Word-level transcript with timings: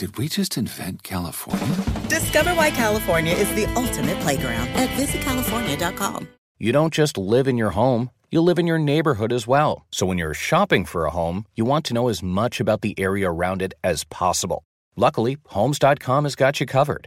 Did 0.00 0.16
we 0.16 0.28
just 0.28 0.56
invent 0.56 1.02
California? 1.02 1.76
Discover 2.08 2.54
why 2.54 2.70
California 2.70 3.34
is 3.34 3.54
the 3.54 3.66
ultimate 3.74 4.18
playground 4.20 4.68
at 4.68 4.88
visitcalifornia.com. 4.98 6.26
You 6.58 6.72
don't 6.72 6.94
just 6.94 7.18
live 7.18 7.46
in 7.46 7.58
your 7.58 7.72
home, 7.72 8.10
you 8.30 8.40
live 8.40 8.58
in 8.58 8.66
your 8.66 8.78
neighborhood 8.78 9.30
as 9.30 9.46
well. 9.46 9.84
So 9.90 10.06
when 10.06 10.16
you're 10.16 10.32
shopping 10.32 10.86
for 10.86 11.04
a 11.04 11.10
home, 11.10 11.44
you 11.54 11.66
want 11.66 11.84
to 11.84 11.92
know 11.92 12.08
as 12.08 12.22
much 12.22 12.60
about 12.60 12.80
the 12.80 12.98
area 12.98 13.30
around 13.30 13.60
it 13.60 13.74
as 13.84 14.04
possible. 14.04 14.64
Luckily, 14.96 15.36
Homes.com 15.48 16.24
has 16.24 16.34
got 16.34 16.60
you 16.60 16.66
covered. 16.66 17.06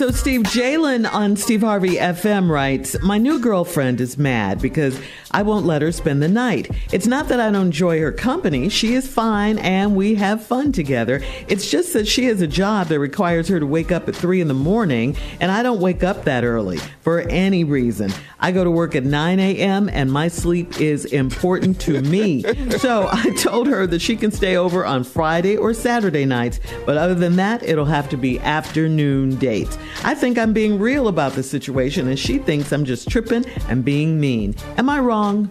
So, 0.00 0.10
Steve 0.10 0.44
Jalen 0.44 1.06
on 1.12 1.36
Steve 1.36 1.60
Harvey 1.60 1.96
FM 1.96 2.48
writes 2.48 2.98
My 3.02 3.18
new 3.18 3.38
girlfriend 3.38 4.00
is 4.00 4.16
mad 4.16 4.58
because 4.58 4.98
I 5.30 5.42
won't 5.42 5.66
let 5.66 5.82
her 5.82 5.92
spend 5.92 6.22
the 6.22 6.28
night. 6.28 6.70
It's 6.90 7.06
not 7.06 7.28
that 7.28 7.38
I 7.38 7.50
don't 7.50 7.66
enjoy 7.66 8.00
her 8.00 8.10
company, 8.10 8.70
she 8.70 8.94
is 8.94 9.06
fine 9.06 9.58
and 9.58 9.94
we 9.94 10.14
have 10.14 10.42
fun 10.42 10.72
together. 10.72 11.22
It's 11.48 11.70
just 11.70 11.92
that 11.92 12.08
she 12.08 12.24
has 12.24 12.40
a 12.40 12.46
job 12.46 12.86
that 12.86 12.98
requires 12.98 13.46
her 13.48 13.60
to 13.60 13.66
wake 13.66 13.92
up 13.92 14.08
at 14.08 14.16
3 14.16 14.40
in 14.40 14.48
the 14.48 14.54
morning, 14.54 15.18
and 15.38 15.52
I 15.52 15.62
don't 15.62 15.82
wake 15.82 16.02
up 16.02 16.24
that 16.24 16.44
early 16.44 16.78
for 17.02 17.20
any 17.20 17.64
reason. 17.64 18.10
I 18.40 18.52
go 18.52 18.64
to 18.64 18.70
work 18.70 18.94
at 18.94 19.04
9 19.04 19.38
a.m., 19.38 19.90
and 19.90 20.10
my 20.10 20.28
sleep 20.28 20.80
is 20.80 21.04
important 21.04 21.78
to 21.82 22.00
me. 22.00 22.42
so, 22.78 23.06
I 23.12 23.34
told 23.36 23.66
her 23.66 23.86
that 23.86 24.00
she 24.00 24.16
can 24.16 24.30
stay 24.30 24.56
over 24.56 24.86
on 24.86 25.04
Friday 25.04 25.58
or 25.58 25.74
Saturday 25.74 26.24
nights, 26.24 26.58
but 26.86 26.96
other 26.96 27.14
than 27.14 27.36
that, 27.36 27.62
it'll 27.62 27.84
have 27.84 28.08
to 28.08 28.16
be 28.16 28.38
afternoon 28.40 29.36
dates. 29.36 29.76
I 30.04 30.14
think 30.14 30.38
I'm 30.38 30.52
being 30.52 30.78
real 30.78 31.08
about 31.08 31.32
the 31.32 31.42
situation, 31.42 32.08
and 32.08 32.18
she 32.18 32.38
thinks 32.38 32.72
I'm 32.72 32.84
just 32.84 33.08
tripping 33.08 33.44
and 33.68 33.84
being 33.84 34.18
mean. 34.20 34.54
Am 34.78 34.88
I 34.88 34.98
wrong? 35.00 35.50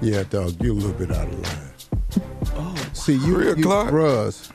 Yeah, 0.00 0.22
dog, 0.24 0.54
you're 0.62 0.72
a 0.72 0.76
little 0.76 0.92
bit 0.92 1.10
out 1.10 1.26
of 1.28 1.40
line. 1.40 2.22
Oh, 2.56 2.74
see, 2.92 3.14
you, 3.14 3.34
Three 3.34 3.46
you 3.46 3.52
o'clock? 3.52 3.88
bruhs, 3.88 4.50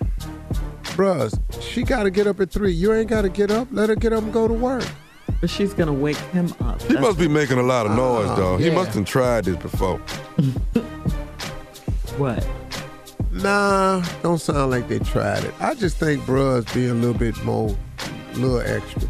bruhs, 0.95 1.61
she 1.61 1.83
got 1.83 2.03
to 2.03 2.09
get 2.11 2.27
up 2.27 2.39
at 2.39 2.49
three. 2.51 2.71
You 2.71 2.93
ain't 2.93 3.09
got 3.09 3.23
to 3.23 3.29
get 3.29 3.51
up. 3.51 3.67
Let 3.71 3.89
her 3.89 3.95
get 3.95 4.13
up 4.13 4.23
and 4.23 4.31
go 4.33 4.47
to 4.47 4.53
work. 4.53 4.85
But 5.41 5.49
she's 5.49 5.73
gonna 5.73 5.91
wake 5.93 6.15
him 6.31 6.53
up. 6.61 6.81
He 6.83 6.93
must 6.97 7.19
be 7.19 7.27
making 7.27 7.57
a 7.57 7.63
lot 7.63 7.85
of 7.85 7.91
noise, 7.97 8.29
Uh, 8.29 8.35
dog. 8.37 8.59
He 8.61 8.69
must 8.69 8.93
have 8.93 9.03
tried 9.05 9.43
this 9.45 9.57
before. 9.57 9.99
What? 12.17 12.45
Nah, 13.31 14.03
don't 14.21 14.37
sound 14.39 14.71
like 14.71 14.87
they 14.87 14.99
tried 14.99 15.43
it. 15.43 15.53
I 15.59 15.73
just 15.73 15.97
think 15.97 16.21
bruhs 16.23 16.71
being 16.73 16.91
a 16.91 16.93
little 16.93 17.17
bit 17.17 17.41
more, 17.43 17.75
a 17.92 17.92
little 18.37 18.61
extra. 18.61 19.03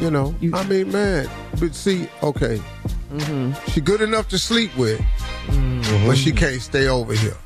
You 0.00 0.10
know, 0.10 0.34
You- 0.40 0.54
I 0.54 0.64
mean, 0.64 0.92
man. 0.92 1.28
But 1.58 1.74
see, 1.74 2.08
okay, 2.22 2.60
Mm-hmm. 3.12 3.70
she 3.70 3.80
good 3.80 4.00
enough 4.00 4.28
to 4.30 4.38
sleep 4.38 4.76
with, 4.76 5.00
but 6.06 6.16
she 6.16 6.32
can't 6.32 6.60
stay 6.60 6.88
over 6.88 7.14
here. 7.14 7.36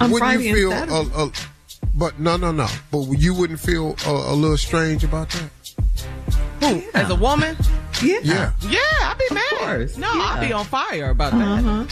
On 0.00 0.10
wouldn't 0.10 0.18
Friday 0.18 0.44
you 0.44 0.54
feel? 0.54 0.72
A, 0.72 1.24
a, 1.26 1.32
but 1.94 2.18
no, 2.20 2.36
no, 2.36 2.52
no. 2.52 2.68
But 2.90 3.02
you 3.18 3.34
wouldn't 3.34 3.58
feel 3.60 3.96
a, 4.06 4.10
a 4.10 4.34
little 4.34 4.56
strange 4.56 5.02
about 5.04 5.28
that? 5.30 5.50
Who? 6.62 6.82
As 6.94 7.10
a 7.10 7.14
woman? 7.16 7.56
yeah. 8.02 8.20
Yeah. 8.22 8.52
Yeah, 8.60 8.78
I'd 9.02 9.18
be 9.18 9.34
mad. 9.34 9.50
course, 9.58 9.96
No, 9.98 10.12
yeah. 10.14 10.22
I'd 10.22 10.40
be 10.46 10.52
on 10.52 10.64
fire 10.64 11.10
about 11.10 11.32
that. 11.32 11.40
Uh-huh. 11.64 11.84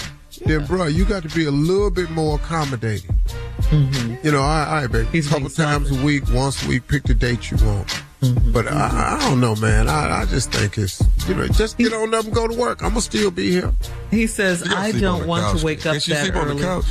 Then, 0.46 0.64
bro, 0.64 0.86
you 0.86 1.04
got 1.04 1.22
to 1.24 1.28
be 1.34 1.44
a 1.46 1.50
little 1.50 1.90
bit 1.90 2.08
more 2.10 2.36
accommodating. 2.36 3.14
Mm-hmm. 3.60 4.26
You 4.26 4.32
know, 4.32 4.42
I, 4.42 4.82
I 4.82 4.86
bet 4.86 5.02
a 5.14 5.22
couple 5.22 5.38
being 5.40 5.50
times 5.50 5.90
a 5.90 6.04
week, 6.04 6.24
once 6.32 6.64
a 6.64 6.68
week, 6.68 6.86
pick 6.88 7.04
the 7.04 7.14
date 7.14 7.50
you 7.50 7.56
want. 7.64 7.88
Mm-hmm. 8.20 8.52
But 8.52 8.68
I, 8.68 9.16
I 9.16 9.28
don't 9.28 9.40
know, 9.40 9.56
man. 9.56 9.88
I, 9.88 10.22
I 10.22 10.24
just 10.26 10.52
think 10.52 10.76
it's 10.76 11.02
you 11.26 11.34
know, 11.34 11.46
just 11.48 11.78
get 11.78 11.92
on 11.92 12.12
up 12.14 12.24
and 12.24 12.34
go 12.34 12.46
to 12.46 12.54
work. 12.54 12.82
I'm 12.82 12.90
gonna 12.90 13.00
still 13.00 13.30
be 13.30 13.50
here. 13.50 13.72
He 14.10 14.26
says, 14.26 14.62
I 14.70 14.92
don't 14.92 15.26
want 15.26 15.44
couch. 15.44 15.60
to 15.60 15.66
wake 15.66 15.86
up 15.86 15.92
Can 15.92 16.00
she 16.00 16.12
that 16.12 16.22
sleep 16.24 16.36
early. 16.36 16.50
on 16.50 16.56
the 16.56 16.62
couch? 16.62 16.84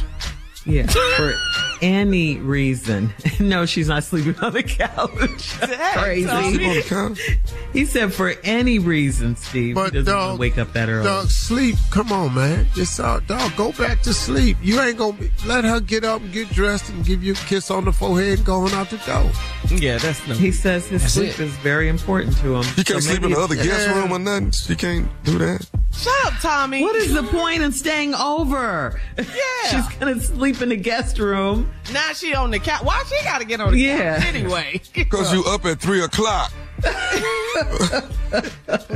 Yeah, 0.65 0.87
for 0.87 1.33
any 1.81 2.37
reason. 2.37 3.13
no, 3.39 3.65
she's 3.65 3.87
not 3.87 4.03
sleeping 4.03 4.37
on 4.43 4.53
the 4.53 4.61
couch. 4.63 5.57
That's 5.59 5.93
Sleep 5.93 6.29
on 6.29 6.53
the 6.53 6.83
crazy. 7.15 7.39
He 7.73 7.85
said 7.85 8.13
for 8.13 8.33
any 8.43 8.77
reason, 8.77 9.35
Steve. 9.35 9.75
But 9.75 9.93
he 9.93 9.99
doesn't 9.99 10.13
dog, 10.13 10.39
wake 10.39 10.57
up 10.57 10.73
that 10.73 10.89
early. 10.89 11.05
Dog, 11.05 11.27
sleep. 11.29 11.75
Come 11.91 12.11
on, 12.11 12.33
man. 12.35 12.67
Just 12.75 12.99
uh, 12.99 13.19
dog, 13.21 13.55
go 13.55 13.71
back 13.71 14.01
to 14.01 14.13
sleep. 14.13 14.57
You 14.61 14.79
ain't 14.81 14.97
gonna 14.97 15.13
be, 15.17 15.31
let 15.45 15.63
her 15.63 15.79
get 15.79 16.03
up 16.03 16.21
and 16.21 16.31
get 16.33 16.49
dressed 16.49 16.89
and 16.89 17.05
give 17.05 17.23
you 17.23 17.31
a 17.33 17.35
kiss 17.35 17.71
on 17.71 17.85
the 17.85 17.93
forehead 17.93 18.39
and 18.39 18.45
going 18.45 18.73
out 18.73 18.89
the 18.89 18.97
door. 18.97 19.31
Yeah, 19.79 19.97
that's 19.97 20.27
no. 20.27 20.35
He 20.35 20.51
says 20.51 20.87
his 20.87 21.01
That's 21.01 21.13
sleep 21.13 21.29
it. 21.29 21.39
is 21.39 21.53
very 21.57 21.87
important 21.87 22.35
to 22.37 22.55
him. 22.57 22.63
She 22.63 22.83
can't 22.83 23.01
So 23.01 23.11
sleep 23.11 23.23
in 23.23 23.31
the 23.31 23.39
other 23.39 23.55
guest 23.55 23.67
Yeah. 23.87 23.97
room 23.99 24.11
or 24.11 24.19
nothing. 24.19 24.51
She 24.51 24.75
can't 24.75 25.07
do 25.23 25.37
that. 25.37 25.67
Shut 25.91 26.13
up, 26.27 26.33
Tommy. 26.39 26.81
What 26.81 26.95
is 26.95 27.13
the 27.13 27.23
point 27.23 27.61
in 27.61 27.71
staying 27.73 28.13
over? 28.15 28.99
Yeah. 29.17 29.23
She's 29.69 29.87
gonna 29.97 30.19
sleep 30.21 30.61
in 30.61 30.69
the 30.69 30.77
guest 30.77 31.19
room. 31.19 31.69
Now 31.91 32.13
she 32.13 32.33
on 32.33 32.51
the 32.51 32.59
couch. 32.59 32.83
Why 32.83 33.03
she 33.09 33.21
got 33.25 33.39
to 33.39 33.45
get 33.45 33.59
on 33.59 33.73
the 33.73 33.79
Yeah. 33.79 34.17
couch 34.19 34.27
anyway? 34.27 34.81
Because 34.93 35.33
you 35.33 35.43
up 35.45 35.65
at 35.65 35.79
3 35.81 36.01
o'clock 36.03 36.53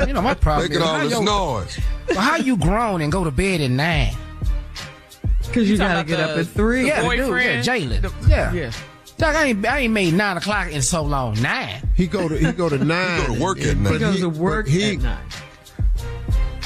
You 0.08 0.14
know, 0.14 0.22
my 0.22 0.34
problem 0.36 0.70
making 0.70 0.82
is 0.82 0.88
all 0.88 1.00
this 1.02 1.20
noise. 1.20 1.80
well, 2.10 2.20
how 2.20 2.38
you 2.38 2.56
grown 2.58 3.02
and 3.02 3.12
go 3.12 3.24
to 3.24 3.32
bed 3.32 3.60
at 3.62 3.72
nine? 3.72 4.16
Because 5.46 5.70
you, 5.70 5.78
talking 5.78 5.90
gotta 5.90 6.00
about 6.02 6.08
get 6.08 6.20
up 6.20 6.38
at 6.38 6.48
three. 6.48 6.88
Yeah, 6.88 7.02
the 7.02 7.10
dude, 7.10 7.18
yeah, 7.20 7.26
boyfriend? 7.28 7.66
Jalen. 7.66 8.30
Yeah. 8.30 8.54
yeah. 8.54 8.72
Doc, 9.18 9.36
I 9.36 9.46
ain't, 9.48 9.66
I 9.66 9.80
ain't 9.80 9.94
made 9.94 10.14
nine 10.14 10.38
o'clock 10.38 10.72
in 10.72 10.82
so 10.82 11.04
long. 11.04 11.40
Nine. 11.42 11.82
He 11.96 12.08
go 12.08 12.28
to 12.30 12.36
he 12.38 12.52
go 12.54 12.70
to 12.70 12.78
nine. 12.78 13.22
he 13.22 13.28
go 13.28 13.34
to 13.36 13.42
work 13.44 13.60
at 13.60 13.68
and- 13.68 13.84
nine. 13.84 13.94
He 13.94 14.00
goes 14.00 14.20
to 14.22 14.30
work 14.30 14.68
he- 14.68 14.94
at 14.96 15.02
nine. 15.02 15.18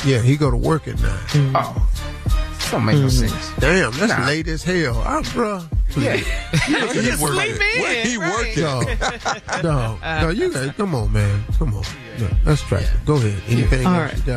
Yeah, 0.05 0.21
he 0.21 0.37
go 0.37 0.51
to 0.51 0.57
work 0.57 0.87
at 0.87 0.99
nine. 1.01 1.51
Oh. 1.55 1.89
Don't 2.71 2.83
make 2.85 2.97
no 2.97 3.05
mm. 3.07 3.11
sense. 3.11 3.51
Damn, 3.59 3.91
that's 3.93 4.11
Nah. 4.11 4.25
late 4.27 4.47
as 4.47 4.63
hell. 4.63 5.01
I'm 5.05 5.23
bruh. 5.23 5.63
Yeah. 5.95 6.17
He 6.67 7.01
Sleep 7.11 7.19
working. 7.19 7.51
in, 7.53 7.81
Where 7.81 8.03
he 8.05 8.17
right. 8.17 8.57
working? 8.57 8.63
no, 8.63 9.61
dog, 9.61 10.01
no, 10.21 10.29
you 10.29 10.51
guys, 10.53 10.71
come 10.75 10.93
on, 10.93 11.11
man, 11.13 11.43
come 11.57 11.73
on. 11.73 11.83
No, 12.19 12.27
let's 12.45 12.61
try. 12.63 12.83
Go 13.05 13.15
ahead. 13.15 13.41
Anything 13.47 13.85
All 13.85 13.99
right. 13.99 14.27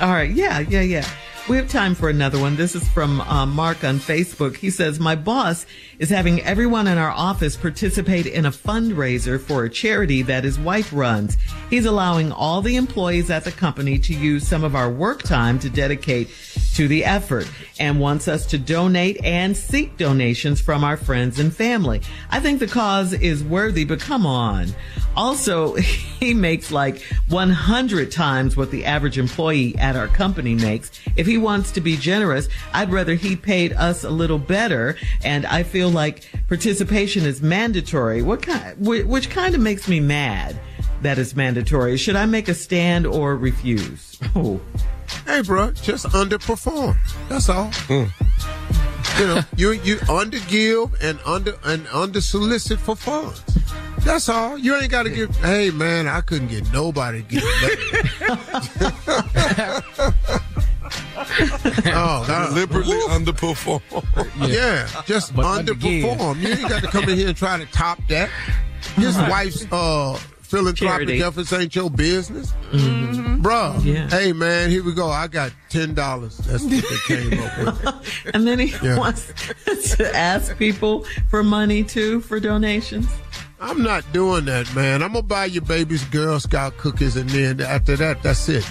All 0.00 0.10
right. 0.10 0.30
Yeah, 0.30 0.60
yeah, 0.60 0.82
yeah. 0.82 1.04
We 1.48 1.56
have 1.56 1.68
time 1.68 1.96
for 1.96 2.08
another 2.08 2.38
one. 2.38 2.54
This 2.54 2.76
is 2.76 2.86
from 2.90 3.20
uh, 3.22 3.44
Mark 3.44 3.82
on 3.82 3.98
Facebook. 3.98 4.56
He 4.56 4.70
says, 4.70 5.00
My 5.00 5.16
boss 5.16 5.66
is 5.98 6.08
having 6.08 6.40
everyone 6.42 6.86
in 6.86 6.96
our 6.96 7.10
office 7.10 7.56
participate 7.56 8.26
in 8.26 8.46
a 8.46 8.52
fundraiser 8.52 9.40
for 9.40 9.64
a 9.64 9.70
charity 9.70 10.22
that 10.22 10.44
his 10.44 10.60
wife 10.60 10.92
runs. 10.92 11.36
He's 11.68 11.86
allowing 11.86 12.30
all 12.30 12.62
the 12.62 12.76
employees 12.76 13.30
at 13.30 13.44
the 13.44 13.52
company 13.52 13.98
to 13.98 14.14
use 14.14 14.46
some 14.46 14.62
of 14.62 14.76
our 14.76 14.90
work 14.90 15.22
time 15.22 15.58
to 15.60 15.70
dedicate 15.70 16.28
to 16.74 16.88
the 16.88 17.04
effort 17.04 17.48
and 17.78 18.00
wants 18.00 18.28
us 18.28 18.46
to 18.46 18.58
donate 18.58 19.22
and 19.24 19.56
seek 19.56 19.96
donations 19.96 20.60
from 20.60 20.84
our 20.84 20.96
friends 20.96 21.38
and 21.38 21.54
family. 21.54 22.00
I 22.30 22.40
think 22.40 22.60
the 22.60 22.66
cause 22.66 23.12
is 23.12 23.42
worthy, 23.42 23.84
but 23.84 24.00
come 24.00 24.26
on. 24.26 24.68
Also, 25.16 25.74
he 25.74 26.34
makes 26.34 26.70
like 26.70 27.02
100 27.28 28.12
times 28.12 28.56
what 28.56 28.70
the 28.70 28.84
average 28.84 29.18
employee 29.18 29.76
at 29.78 29.96
our 29.96 30.08
company 30.08 30.54
makes. 30.54 30.90
If 31.16 31.26
he 31.26 31.38
wants 31.38 31.70
to 31.72 31.80
be 31.80 31.96
generous, 31.96 32.48
I'd 32.72 32.92
rather 32.92 33.14
he 33.14 33.36
paid 33.36 33.72
us 33.72 34.04
a 34.04 34.10
little 34.10 34.38
better. 34.38 34.96
And 35.24 35.46
I 35.46 35.62
feel 35.62 35.90
like 35.90 36.24
participation 36.48 37.24
is 37.24 37.42
mandatory. 37.42 38.22
What 38.22 38.42
kind, 38.42 38.76
which 38.78 39.30
kind 39.30 39.54
of 39.54 39.60
makes 39.60 39.88
me 39.88 40.00
mad 40.00 40.58
that 41.02 41.18
it's 41.18 41.34
mandatory. 41.34 41.96
Should 41.96 42.16
I 42.16 42.26
make 42.26 42.48
a 42.48 42.54
stand 42.54 43.06
or 43.06 43.36
refuse? 43.36 44.18
Oh. 44.34 44.60
Hey, 45.26 45.42
bro, 45.42 45.72
just 45.72 46.06
underperform. 46.06 46.96
That's 47.28 47.48
all. 47.48 47.70
You 49.18 49.26
know, 49.26 49.40
you 49.56 49.72
you 49.72 49.96
undergive 49.96 50.94
and 51.02 51.18
under 51.26 51.54
and 51.64 51.86
under 51.88 52.20
solicit 52.20 52.78
for 52.78 52.96
funds. 52.96 53.42
That's 54.00 54.28
all. 54.28 54.56
You 54.56 54.76
ain't 54.76 54.90
got 54.90 55.02
to 55.02 55.10
give. 55.10 55.34
Hey, 55.36 55.70
man, 55.70 56.08
I 56.08 56.20
couldn't 56.22 56.48
get 56.48 56.72
nobody 56.72 57.22
to 57.22 57.28
give 57.28 57.42
oh, 61.86 62.24
God. 62.26 62.48
Deliberately 62.48 62.96
underperform. 63.08 63.82
Yeah, 64.48 64.88
just 65.04 65.34
But 65.34 65.66
underperform. 65.66 66.40
You 66.40 66.48
ain't 66.48 66.68
got 66.68 66.82
to 66.82 66.88
come 66.88 67.04
in 67.08 67.16
here 67.18 67.28
and 67.28 67.36
try 67.36 67.58
to 67.58 67.66
top 67.66 67.98
that. 68.08 68.30
His 68.96 69.16
wife's 69.18 69.66
uh, 69.70 70.18
philanthropic 70.50 71.06
Charity. 71.08 71.22
efforts 71.22 71.52
ain't 71.52 71.74
your 71.76 71.88
business. 71.90 72.52
Mm-hmm. 72.72 73.40
Bruh, 73.40 73.82
Yeah. 73.84 74.08
hey, 74.08 74.32
man, 74.32 74.68
here 74.68 74.82
we 74.82 74.92
go. 74.92 75.08
I 75.08 75.28
got 75.28 75.52
$10. 75.70 75.94
That's 76.44 76.64
what 76.64 76.70
they 76.70 76.80
came 77.06 77.40
up 77.40 77.84
with. 77.84 78.24
And 78.34 78.46
then 78.46 78.58
he 78.58 78.74
Yeah. 78.82 78.98
wants 78.98 79.32
to 79.96 80.16
ask 80.16 80.56
people 80.58 81.04
for 81.28 81.42
money 81.44 81.84
too 81.84 82.20
for 82.20 82.40
donations. 82.40 83.06
I'm 83.60 83.82
not 83.82 84.04
doing 84.12 84.46
that, 84.46 84.74
man. 84.74 85.02
I'm 85.02 85.12
gonna 85.12 85.22
buy 85.22 85.44
your 85.44 85.62
baby's 85.62 86.02
Girl 86.04 86.40
Scout 86.40 86.76
cookies, 86.78 87.16
and 87.16 87.28
then 87.30 87.60
after 87.60 87.94
that, 87.96 88.22
that's 88.22 88.48
it. 88.48 88.68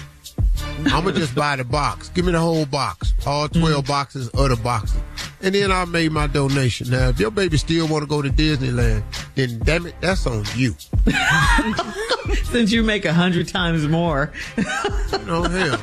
I'm 0.86 1.04
gonna 1.04 1.12
just 1.12 1.34
buy 1.34 1.56
the 1.56 1.64
box. 1.64 2.08
Give 2.10 2.24
me 2.24 2.32
the 2.32 2.40
whole 2.40 2.66
box, 2.66 3.14
all 3.24 3.48
12 3.48 3.84
mm. 3.84 3.88
boxes, 3.88 4.30
other 4.34 4.56
boxes, 4.56 5.00
and 5.42 5.54
then 5.54 5.72
I 5.72 5.84
made 5.84 6.12
my 6.12 6.26
donation. 6.26 6.90
Now, 6.90 7.08
if 7.08 7.20
your 7.20 7.30
baby 7.30 7.56
still 7.56 7.88
want 7.88 8.02
to 8.02 8.06
go 8.06 8.22
to 8.22 8.28
Disneyland, 8.28 9.02
then 9.34 9.58
damn 9.60 9.86
it, 9.86 9.94
that's 10.00 10.26
on 10.26 10.44
you. 10.54 10.74
Since 12.44 12.72
you 12.72 12.82
make 12.82 13.04
a 13.04 13.12
hundred 13.12 13.48
times 13.48 13.86
more. 13.88 14.32
No 15.26 15.42
hell. 15.44 15.80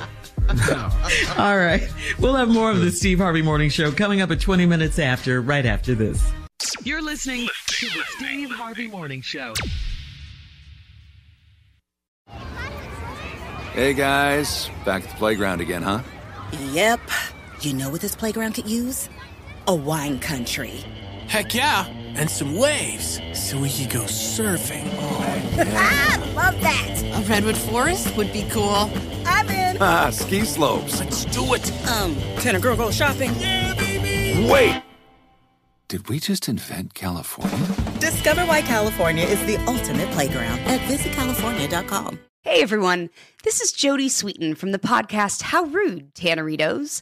All 1.37 1.57
right. 1.57 1.87
We'll 2.19 2.35
have 2.35 2.49
more 2.49 2.71
of 2.71 2.79
the 2.79 2.91
Steve 2.91 3.19
Harvey 3.19 3.41
Morning 3.41 3.69
Show 3.69 3.91
coming 3.91 4.21
up 4.21 4.31
at 4.31 4.39
20 4.39 4.65
minutes 4.65 4.99
after, 4.99 5.41
right 5.41 5.65
after 5.65 5.95
this. 5.95 6.31
You're 6.83 7.01
listening 7.01 7.47
to 7.67 7.85
the 7.87 8.03
Steve 8.17 8.51
Harvey 8.51 8.87
Morning 8.87 9.21
Show. 9.21 9.53
Hey 13.73 13.93
guys, 13.93 14.69
back 14.85 15.03
at 15.03 15.09
the 15.09 15.15
playground 15.17 15.61
again, 15.61 15.83
huh? 15.83 16.01
Yep. 16.71 16.99
You 17.61 17.73
know 17.73 17.89
what 17.89 18.01
this 18.01 18.15
playground 18.15 18.53
could 18.53 18.67
use? 18.67 19.09
A 19.67 19.75
wine 19.75 20.19
country. 20.19 20.71
Heck 21.27 21.53
yeah, 21.53 21.87
and 22.15 22.29
some 22.29 22.55
waves 22.55 23.19
so 23.33 23.59
we 23.59 23.69
could 23.69 23.89
go 23.89 24.01
surfing. 24.03 24.87
Oh. 24.93 25.23
Ah, 25.79 26.31
love 26.35 26.61
that. 26.61 27.01
A 27.03 27.21
redwood 27.27 27.57
forest 27.57 28.15
would 28.15 28.31
be 28.31 28.43
cool. 28.51 28.89
I'm 29.25 29.49
in. 29.49 29.77
Ah, 29.81 30.09
ski 30.11 30.41
slopes. 30.45 30.99
Let's 30.99 31.25
do 31.25 31.53
it. 31.55 31.71
Um, 31.89 32.15
can 32.39 32.55
a 32.55 32.59
girl 32.59 32.75
go 32.75 32.91
shopping? 32.91 33.33
Wait! 34.47 34.81
Did 35.87 36.07
we 36.09 36.19
just 36.19 36.47
invent 36.47 36.93
California? 36.93 37.57
Discover 37.99 38.45
why 38.45 38.61
California 38.61 39.25
is 39.25 39.43
the 39.45 39.57
ultimate 39.65 40.09
playground 40.11 40.59
at 40.59 40.79
visitcalifornia.com. 40.81 42.19
Hey 42.43 42.61
everyone, 42.61 43.09
this 43.43 43.59
is 43.61 43.73
Jodie 43.73 44.05
Sweetin 44.09 44.55
from 44.55 44.71
the 44.71 44.79
podcast 44.79 45.41
How 45.41 45.63
Rude, 45.63 46.13
Tanneritos. 46.13 47.01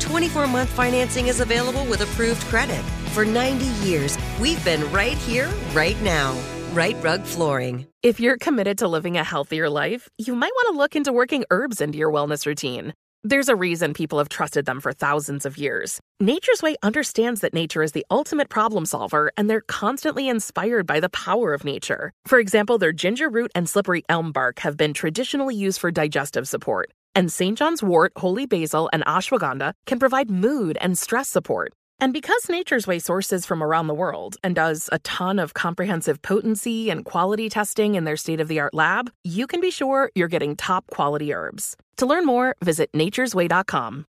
24 0.00 0.46
month 0.46 0.70
financing 0.70 1.28
is 1.28 1.40
available 1.40 1.84
with 1.86 2.00
approved 2.00 2.42
credit. 2.42 2.82
For 3.12 3.24
90 3.24 3.64
years, 3.86 4.18
we've 4.40 4.64
been 4.64 4.90
right 4.92 5.16
here, 5.18 5.48
right 5.72 6.00
now. 6.02 6.38
Rite 6.72 7.02
Rug 7.02 7.22
Flooring. 7.22 7.86
If 8.02 8.20
you're 8.20 8.36
committed 8.36 8.78
to 8.78 8.88
living 8.88 9.16
a 9.16 9.24
healthier 9.24 9.70
life, 9.70 10.08
you 10.18 10.34
might 10.34 10.52
want 10.54 10.74
to 10.74 10.78
look 10.78 10.94
into 10.94 11.12
working 11.12 11.44
herbs 11.50 11.80
into 11.80 11.96
your 11.96 12.12
wellness 12.12 12.44
routine. 12.44 12.92
There's 13.24 13.48
a 13.48 13.56
reason 13.56 13.92
people 13.92 14.18
have 14.18 14.28
trusted 14.28 14.66
them 14.66 14.80
for 14.80 14.92
thousands 14.92 15.44
of 15.46 15.58
years. 15.58 15.98
Nature's 16.20 16.62
Way 16.62 16.76
understands 16.82 17.40
that 17.40 17.54
nature 17.54 17.82
is 17.82 17.90
the 17.90 18.06
ultimate 18.08 18.48
problem 18.48 18.86
solver, 18.86 19.32
and 19.36 19.50
they're 19.50 19.62
constantly 19.62 20.28
inspired 20.28 20.86
by 20.86 21.00
the 21.00 21.08
power 21.08 21.52
of 21.52 21.64
nature. 21.64 22.12
For 22.26 22.38
example, 22.38 22.78
their 22.78 22.92
ginger 22.92 23.28
root 23.28 23.50
and 23.54 23.68
slippery 23.68 24.04
elm 24.08 24.30
bark 24.30 24.60
have 24.60 24.76
been 24.76 24.94
traditionally 24.94 25.56
used 25.56 25.80
for 25.80 25.90
digestive 25.90 26.46
support, 26.46 26.92
and 27.16 27.32
St. 27.32 27.58
John's 27.58 27.82
wort, 27.82 28.12
holy 28.16 28.46
basil, 28.46 28.90
and 28.92 29.04
ashwagandha 29.06 29.72
can 29.86 29.98
provide 29.98 30.30
mood 30.30 30.76
and 30.80 30.98
stress 30.98 31.28
support. 31.28 31.72
And 31.98 32.12
because 32.12 32.50
Nature's 32.50 32.86
Way 32.86 32.98
sources 32.98 33.46
from 33.46 33.62
around 33.62 33.86
the 33.86 33.94
world 33.94 34.36
and 34.44 34.54
does 34.54 34.90
a 34.92 34.98
ton 34.98 35.38
of 35.38 35.54
comprehensive 35.54 36.20
potency 36.20 36.90
and 36.90 37.06
quality 37.06 37.48
testing 37.48 37.94
in 37.94 38.04
their 38.04 38.18
state 38.18 38.38
of 38.38 38.48
the 38.48 38.60
art 38.60 38.74
lab, 38.74 39.10
you 39.24 39.46
can 39.46 39.62
be 39.62 39.70
sure 39.70 40.10
you're 40.14 40.28
getting 40.28 40.56
top 40.56 40.84
quality 40.90 41.32
herbs. 41.32 41.74
To 41.96 42.04
learn 42.06 42.26
more, 42.26 42.54
visit 42.62 42.92
naturesway.com. 42.92 44.04